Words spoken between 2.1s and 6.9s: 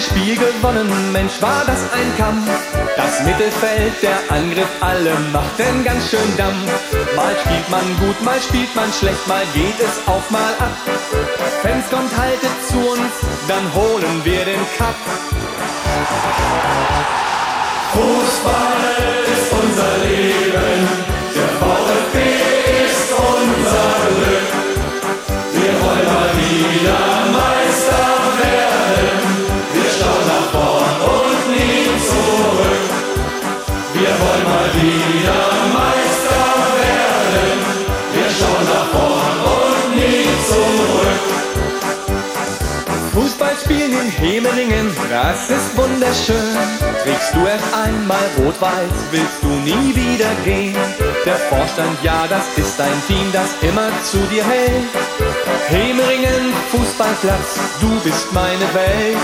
Kampf. Das Mittelfeld, der Angriff, alle machten ganz schön Dampf.